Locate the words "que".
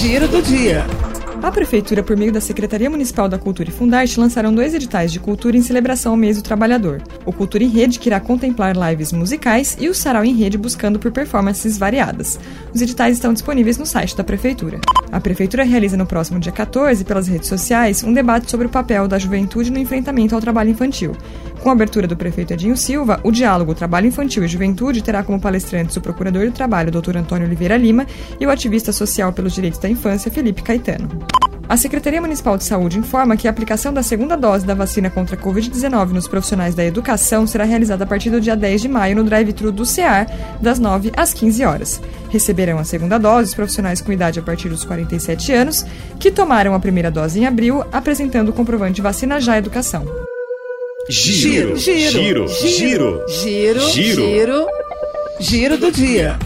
8.00-8.08, 33.36-33.46, 46.18-46.30